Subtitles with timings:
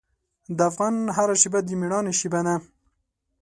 [0.57, 2.55] د افغان هره شېبه د میړانې شېبه ده.